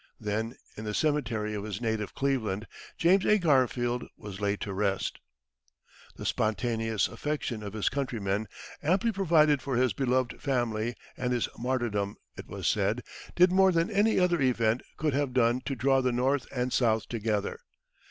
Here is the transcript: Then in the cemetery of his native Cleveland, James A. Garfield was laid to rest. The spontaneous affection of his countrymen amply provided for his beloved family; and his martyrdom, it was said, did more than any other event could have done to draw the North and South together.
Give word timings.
Then 0.19 0.55
in 0.75 0.83
the 0.85 0.95
cemetery 0.95 1.53
of 1.53 1.63
his 1.63 1.79
native 1.79 2.15
Cleveland, 2.15 2.65
James 2.97 3.23
A. 3.23 3.37
Garfield 3.37 4.03
was 4.17 4.41
laid 4.41 4.59
to 4.61 4.73
rest. 4.73 5.19
The 6.15 6.25
spontaneous 6.25 7.07
affection 7.07 7.61
of 7.61 7.73
his 7.73 7.87
countrymen 7.87 8.47
amply 8.81 9.11
provided 9.11 9.61
for 9.61 9.75
his 9.75 9.93
beloved 9.93 10.41
family; 10.41 10.95
and 11.15 11.31
his 11.31 11.47
martyrdom, 11.55 12.15
it 12.35 12.47
was 12.47 12.67
said, 12.67 13.03
did 13.35 13.51
more 13.51 13.71
than 13.71 13.91
any 13.91 14.19
other 14.19 14.41
event 14.41 14.81
could 14.97 15.13
have 15.13 15.33
done 15.33 15.61
to 15.67 15.75
draw 15.75 16.01
the 16.01 16.11
North 16.11 16.47
and 16.51 16.73
South 16.73 17.07
together. 17.07 17.59